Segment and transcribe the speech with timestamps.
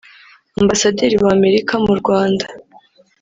[0.61, 2.45] Ambasaderi w’Amerika mu Rwanda